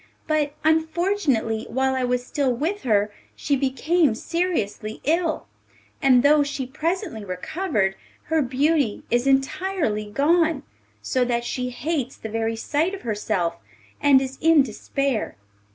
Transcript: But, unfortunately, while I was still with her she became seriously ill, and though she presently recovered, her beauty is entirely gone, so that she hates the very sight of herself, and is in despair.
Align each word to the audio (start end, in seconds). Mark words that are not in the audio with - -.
But, 0.25 0.55
unfortunately, 0.63 1.67
while 1.69 1.93
I 1.93 2.03
was 2.05 2.25
still 2.25 2.51
with 2.51 2.81
her 2.81 3.13
she 3.35 3.55
became 3.55 4.15
seriously 4.15 4.99
ill, 5.03 5.45
and 6.01 6.23
though 6.23 6.41
she 6.41 6.65
presently 6.65 7.23
recovered, 7.23 7.95
her 8.23 8.41
beauty 8.41 9.03
is 9.11 9.27
entirely 9.27 10.09
gone, 10.09 10.63
so 11.03 11.23
that 11.25 11.43
she 11.45 11.69
hates 11.69 12.17
the 12.17 12.29
very 12.29 12.55
sight 12.55 12.95
of 12.95 13.03
herself, 13.03 13.57
and 14.01 14.19
is 14.23 14.39
in 14.41 14.63
despair. 14.63 15.35